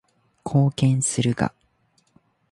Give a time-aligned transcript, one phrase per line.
[0.43, 1.53] 貢献するが